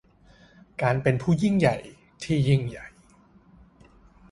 [0.81, 1.75] การเป็นผู้ยิ่งใหญ่
[2.23, 2.87] ที่ยิ่งใหญ่